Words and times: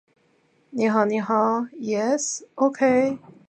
The 0.73 0.87
software 0.87 1.07
is, 1.11 1.21
however, 1.27 1.69
distributed 2.71 3.19
worldwide. 3.19 3.33